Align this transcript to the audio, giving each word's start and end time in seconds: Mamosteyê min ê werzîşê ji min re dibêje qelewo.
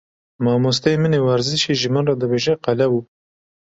Mamosteyê 0.43 0.97
min 1.01 1.13
ê 1.17 1.21
werzîşê 1.27 1.73
ji 1.79 1.89
min 1.93 2.05
re 2.09 2.15
dibêje 2.21 2.53
qelewo. 2.65 2.99